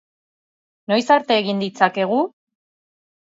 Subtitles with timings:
[0.93, 2.19] Noiz arte egin ditzakegu?